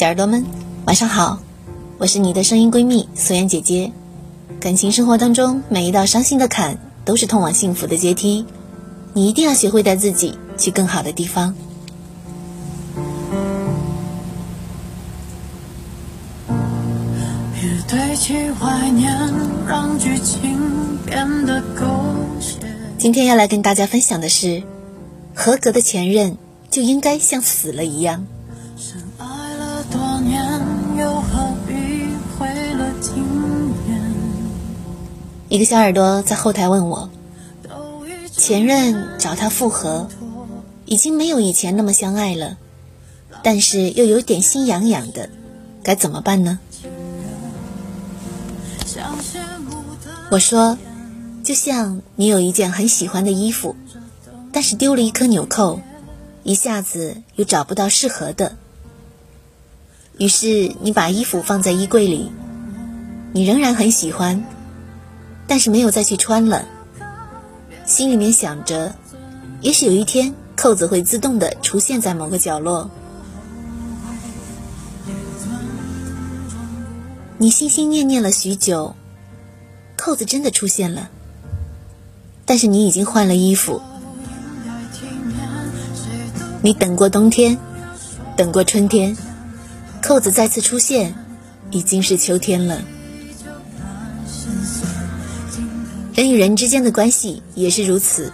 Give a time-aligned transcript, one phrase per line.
[0.00, 0.42] 小耳朵们，
[0.86, 1.38] 晚上好，
[1.98, 3.92] 我是你的声音闺蜜素颜姐姐。
[4.58, 8.46] 感情生活当中，每一道伤心的坎都是通往幸福的阶梯，
[9.12, 11.54] 你一定要学会带自己去更好的地方。
[17.52, 19.14] 别堆积怀念，
[19.68, 20.56] 让剧情
[21.04, 21.84] 变得狗
[22.40, 22.56] 血
[22.96, 24.62] 今天要来跟大家分享的是，
[25.34, 26.34] 合格的前任
[26.70, 28.24] 就应该像死了一样。
[35.50, 37.10] 一个小耳朵在后台问我，
[38.36, 40.08] 前任找他复合，
[40.86, 42.56] 已经没有以前那么相爱了，
[43.42, 45.28] 但是又有点心痒痒的，
[45.82, 46.60] 该怎么办呢？
[50.30, 50.78] 我说，
[51.42, 53.74] 就像你有一件很喜欢的衣服，
[54.52, 55.80] 但是丢了一颗纽扣，
[56.44, 58.54] 一下子又找不到适合的，
[60.16, 62.30] 于是你把衣服放在衣柜里，
[63.32, 64.44] 你仍然很喜欢。
[65.50, 66.64] 但是没有再去穿了，
[67.84, 68.94] 心里面想着，
[69.60, 72.88] 也许有一天扣子会自动的出现在某个角落。
[77.36, 78.94] 你心心念念了许久，
[79.96, 81.10] 扣子真的出现了，
[82.44, 83.82] 但是你已经换了衣服。
[86.62, 87.58] 你等过冬天，
[88.36, 89.16] 等过春天，
[90.00, 91.12] 扣子再次出现，
[91.72, 92.80] 已经是秋天了。
[96.20, 98.30] 人与人之间的关系也是如此，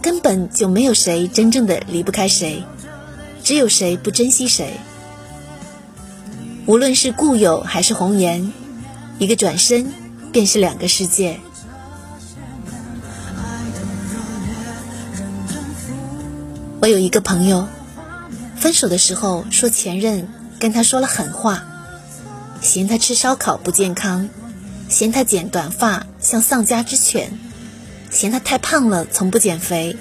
[0.00, 2.62] 根本就没有谁真正的离不开谁，
[3.42, 4.74] 只有谁不珍惜谁。
[6.66, 8.52] 无论是故友还是红颜，
[9.18, 9.92] 一个转身
[10.30, 11.40] 便是两个世界。
[16.80, 17.66] 我有一个朋友，
[18.54, 20.28] 分手的时候说前任
[20.60, 21.64] 跟他说了狠话，
[22.60, 24.28] 嫌他吃烧烤不健康。
[24.90, 27.32] 嫌他剪短发像丧家之犬，
[28.10, 29.96] 嫌他太胖了从不减肥，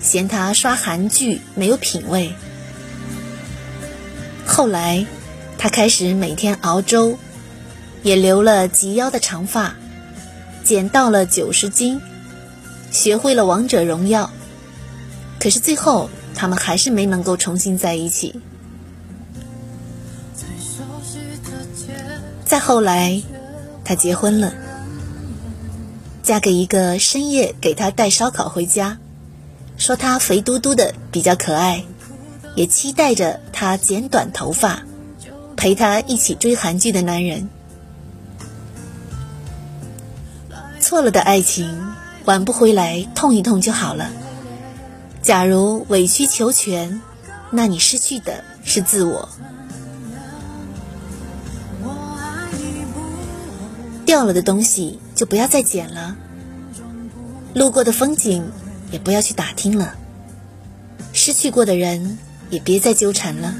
[0.00, 2.32] 嫌他刷韩剧没有品味。
[4.46, 5.06] 后来，
[5.58, 7.18] 他开始每天熬粥，
[8.02, 9.74] 也留了及腰的长发，
[10.64, 12.00] 减到了九十斤，
[12.90, 14.30] 学会了王者荣耀。
[15.38, 18.40] 可是最后，他们还是没能够重新在一起。
[22.46, 23.22] 再后来。
[23.86, 24.52] 她结婚了，
[26.24, 28.98] 嫁给一个深夜给她带烧烤回家，
[29.78, 31.84] 说她肥嘟嘟的比较可爱，
[32.56, 34.82] 也期待着她剪短头发，
[35.56, 37.48] 陪她一起追韩剧的男人。
[40.80, 41.86] 错了的爱情
[42.24, 44.10] 挽不回来，痛一痛就好了。
[45.22, 47.00] 假如委曲求全，
[47.50, 49.28] 那你失去的是自我。
[54.16, 56.16] 掉了的东西就不要再捡了，
[57.52, 58.50] 路过的风景
[58.90, 59.94] 也不要去打听了，
[61.12, 62.16] 失去过的人
[62.48, 63.54] 也别再纠缠了。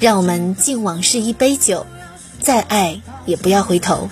[0.00, 1.86] 让我们敬往事一杯酒，
[2.40, 4.08] 再爱也不要回头。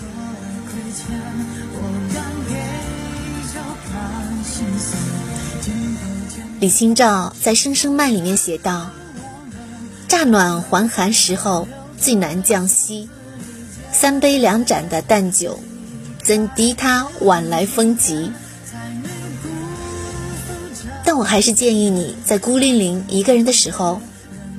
[6.61, 8.91] 李清照在《声声慢》里面写道
[10.07, 11.67] ：“乍暖还寒时候，
[11.99, 13.11] 最难将息。”
[14.01, 15.59] 三杯两盏的淡酒，
[16.23, 18.31] 怎敌他晚来风急？
[21.05, 24.01] 但我还是建议你在孤零零一个人的时候，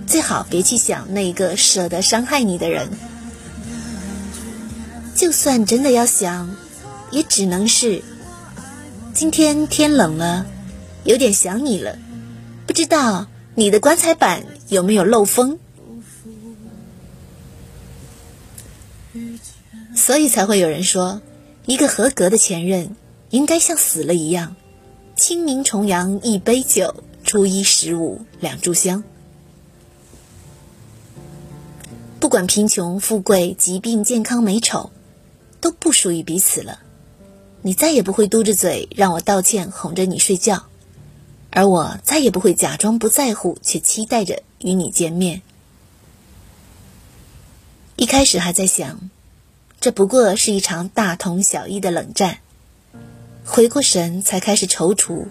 [0.06, 2.90] 最好别去想那个舍得伤害你的人。
[5.16, 6.54] 就算真的要想，
[7.10, 8.02] 也只能是
[9.14, 10.46] 今天天冷了，
[11.06, 11.98] 有点想你了。
[12.68, 13.26] 不知道
[13.56, 15.58] 你的棺材板有没有漏风？
[19.96, 21.22] 所以才会有人说，
[21.66, 22.96] 一个合格的前任
[23.30, 24.56] 应该像死了一样，
[25.16, 29.04] 清明重阳一杯酒，初一十五两炷香。
[32.20, 34.92] 不管贫穷富贵、疾病健康美丑，
[35.62, 36.80] 都不属于彼此了。
[37.62, 40.64] 你再也不会嘟着嘴让我道歉，哄着你睡觉，
[41.50, 45.42] 而我再也不会假装不在乎，却期待着与你见面。
[48.00, 49.10] 一开始还在想。
[49.82, 52.38] 这不过是一场大同小异的冷战。
[53.44, 55.26] 回过神，才开始踌躇、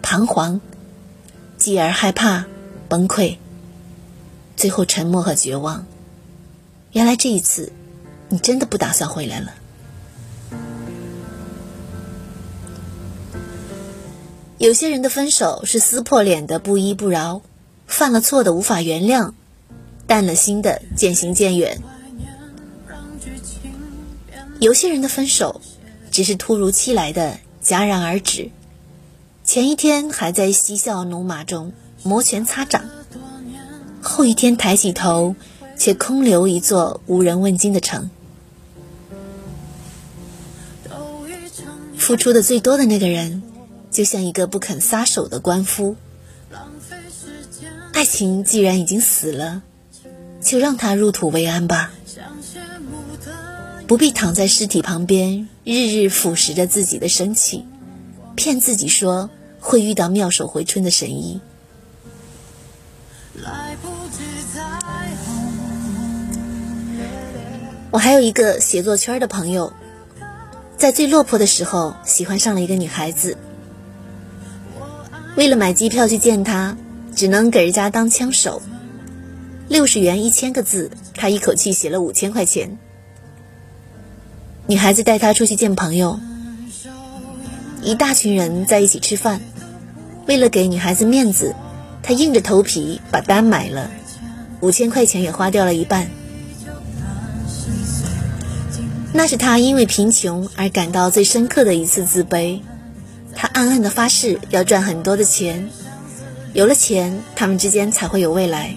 [0.00, 0.62] 彷徨，
[1.58, 2.46] 继而害怕、
[2.88, 3.36] 崩溃，
[4.56, 5.84] 最后沉默和绝望。
[6.92, 7.70] 原来这一次，
[8.30, 9.52] 你真的不打算回来了。
[14.56, 17.42] 有些人的分手是撕破脸的不依不饶，
[17.86, 19.32] 犯了错的无法原谅，
[20.06, 21.82] 淡了心的渐行渐远。
[24.58, 25.60] 有些人的分手，
[26.10, 28.50] 只是突如其来的戛然而止，
[29.44, 31.72] 前一天还在嬉笑怒骂中
[32.02, 32.84] 摩拳擦掌，
[34.00, 35.36] 后一天抬起头，
[35.76, 38.10] 却空留一座无人问津的城。
[41.98, 43.42] 付出的最多的那个人，
[43.90, 45.96] 就像一个不肯撒手的官夫。
[47.92, 49.62] 爱情既然已经死了，
[50.40, 51.92] 就让它入土为安吧，
[53.86, 57.64] 不必躺在尸体旁边，日日腐蚀着自己的生气，
[58.34, 59.30] 骗自己说
[59.60, 61.40] 会遇到妙手回春的神医。
[67.92, 69.72] 我还有一个写作圈的朋友。
[70.76, 73.38] 在最落魄的时候，喜欢上了一个女孩子。
[75.36, 76.76] 为了买机票去见她，
[77.14, 78.60] 只能给人家当枪手。
[79.68, 82.78] 六十元一千个字，他一口气写了五千块钱。
[84.68, 86.18] 女孩子带他出去见朋友，
[87.82, 89.40] 一大群人在一起吃饭。
[90.26, 91.54] 为了给女孩子面子，
[92.02, 93.88] 他硬着头皮把单买了，
[94.60, 96.10] 五千块钱也花掉了一半。
[99.12, 102.60] 那是他因为贫穷而感到最深刻的一次自卑。
[103.36, 105.68] 他暗暗的发誓要赚很多的钱，
[106.54, 108.74] 有了钱，他们之间才会有未来。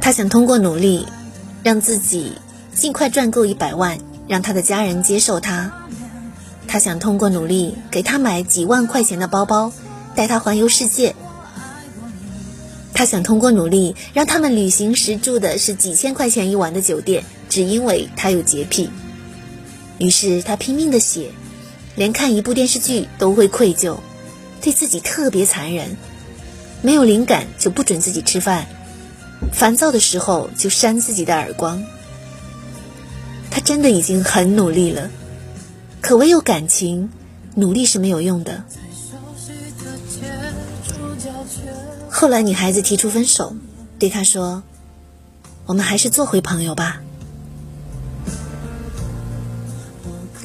[0.00, 1.06] 他想通过努力，
[1.66, 2.30] 让自己
[2.76, 3.98] 尽快赚够一百万，
[4.28, 5.72] 让他的家人接受他。
[6.68, 9.72] 他想通过努力给他买几万块钱的包包，
[10.14, 11.16] 带他环游世界。
[12.94, 18.88] 他想通过努力让他们旅行时住的是几千块钱一晚的酒店，只因为他有洁癖。
[19.98, 21.32] 于是他拼命的写，
[21.96, 23.96] 连看一部电视剧都会愧疚，
[24.60, 25.96] 对自己特别残忍。
[26.80, 28.68] 没有灵感就不准自己吃饭，
[29.52, 31.82] 烦躁的时候就扇自己的耳光。
[33.50, 35.10] 他真的已经很努力了，
[36.00, 37.10] 可唯有感情，
[37.54, 38.64] 努力是没有用的。
[42.10, 43.54] 后来，女孩子提出分手，
[43.98, 44.62] 对他说
[45.66, 47.02] ：“我们还是做回朋友吧。”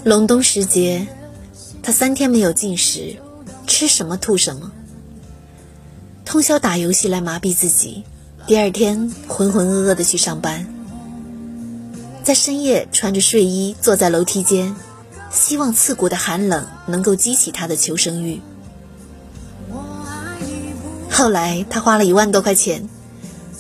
[0.04, 1.08] 隆冬时节，
[1.84, 3.18] 他三天没有进食，
[3.68, 4.72] 吃什么吐什么，
[6.26, 8.04] 通宵打游戏来麻痹自己。
[8.48, 10.68] 第二天浑浑噩噩的去上班，
[12.24, 14.76] 在深夜穿着睡衣坐在楼梯间，
[15.32, 18.42] 希望刺骨的寒冷能够激起他的求生欲。
[21.10, 22.90] 后来，他花了一万多块钱，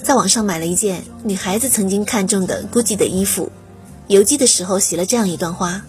[0.03, 3.51] 在网上买了一件女孩子曾经看中的 GUCCI 的衣服。
[4.07, 5.83] 邮寄的时候写了这样一段话：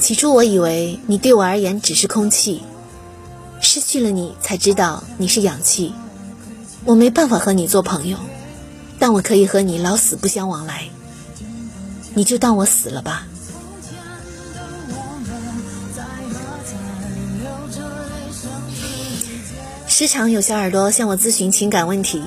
[0.00, 2.62] 起初我以为你对我而言只是空气，
[3.70, 5.92] 失去了你才知道你是氧气。
[6.86, 8.16] 我没办法和你做朋友，
[8.98, 10.88] 但我可以和你老死不相往来。
[12.14, 13.26] 你就当我死了吧。
[19.86, 22.22] 时常有小耳朵向我咨询情感问题，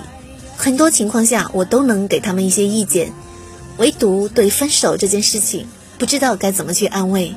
[0.58, 3.14] 很多情况下我都能给他们一些意见，
[3.78, 5.66] 唯独对分手这件事情
[5.98, 7.34] 不知道该怎么去安慰。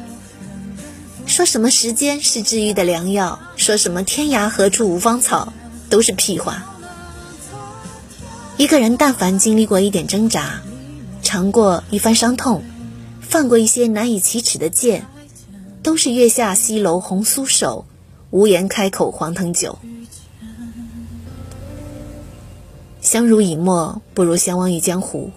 [1.27, 5.53] 说什么时间是治愈的良药，说什么天涯何处无芳草，
[5.91, 6.65] 都是屁话。
[8.57, 10.63] 一个人但凡经历过一点挣扎，
[11.23, 12.63] 尝过一番伤痛，
[13.21, 15.07] 犯过一些难以启齿的贱，
[15.83, 17.85] 都是月下西楼红酥手，
[18.31, 19.79] 无言开口黄藤酒。
[23.01, 25.31] 相濡以沫不如相忘于江湖。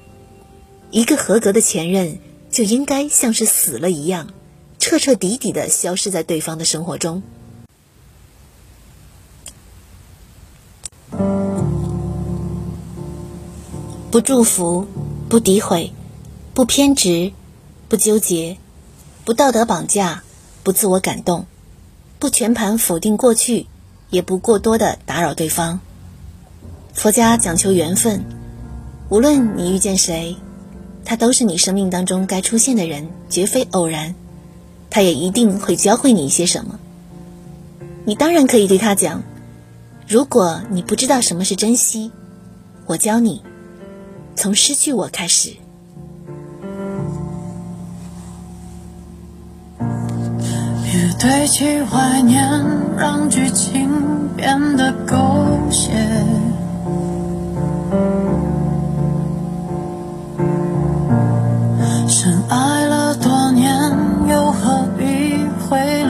[0.92, 2.20] 一个合格的前任
[2.52, 4.28] 就应该像是死了一样，
[4.88, 7.22] 彻彻底底的消失在对方的生活中。
[14.10, 14.88] 不祝福，
[15.28, 15.92] 不诋毁，
[16.54, 17.34] 不偏执，
[17.90, 18.60] 不纠结，
[19.26, 20.24] 不道德绑架，
[20.64, 21.48] 不自我感动，
[22.18, 23.68] 不全盘否定过去，
[24.10, 25.82] 也不过多的打扰对方。
[26.94, 28.24] 佛家讲求缘分，
[29.10, 30.38] 无论你遇见谁，
[31.04, 34.16] 他都是你生命当中该出现的人，绝非偶然。
[34.90, 36.80] 他也一定会教会你一些什么。
[38.06, 39.22] 你当然可以对他讲：
[40.08, 42.12] 如果你不知道什么是珍惜，
[42.86, 43.42] 我教你，
[44.36, 45.52] 从失去我开始。
[49.80, 52.42] 别堆砌怀念，
[52.98, 53.90] 让剧情
[54.38, 55.16] 变得狗
[55.70, 55.92] 血。
[65.70, 66.07] 回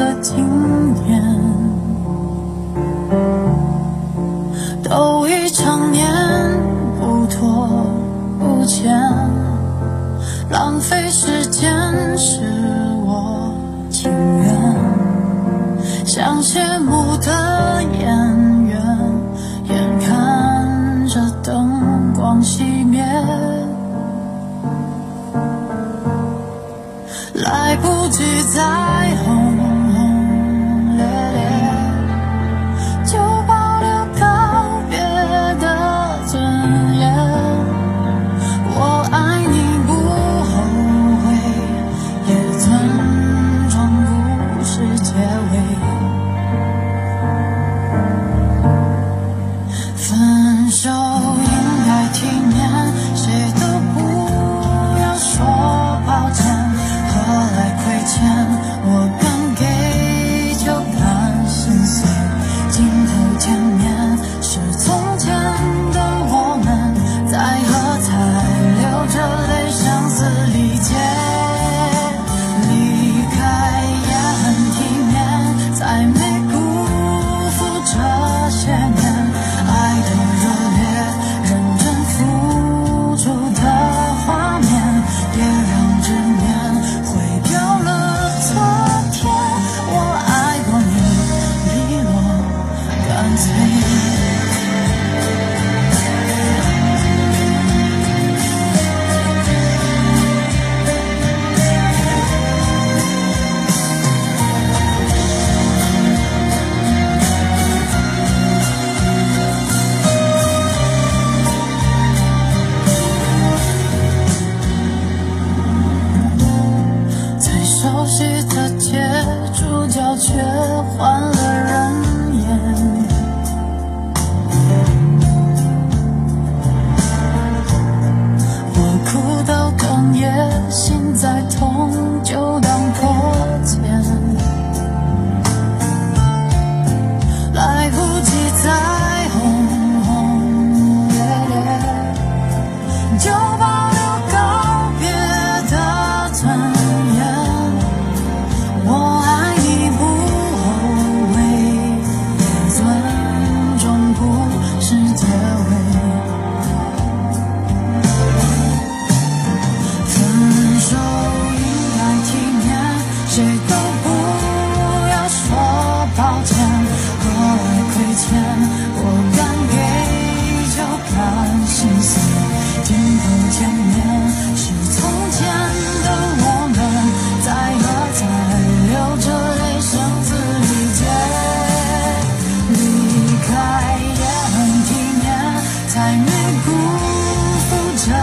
[188.08, 188.14] 这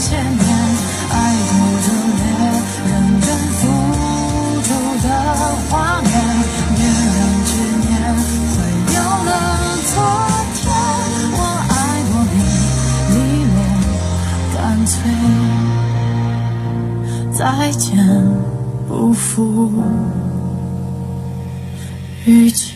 [0.00, 0.42] 千年
[1.10, 1.14] 爱
[1.46, 1.50] 过
[1.84, 1.86] 热
[2.18, 2.20] 烈，
[2.88, 2.90] 认
[3.20, 3.60] 真付
[4.62, 4.68] 出
[5.06, 5.06] 的
[5.70, 6.10] 画面，
[6.74, 6.78] 别
[7.14, 7.16] 让
[7.46, 7.48] 执
[7.86, 7.88] 念
[8.50, 8.56] 毁
[8.90, 8.92] 掉
[9.22, 9.30] 了
[9.86, 9.94] 昨
[10.56, 10.60] 天。
[11.38, 11.38] 我
[11.70, 11.72] 爱
[12.10, 12.36] 过你，
[13.14, 13.16] 你
[13.54, 13.56] 落
[14.56, 14.92] 干脆
[17.32, 17.38] 再
[17.78, 17.86] 见，
[18.88, 19.70] 不负
[22.24, 22.66] 遇见。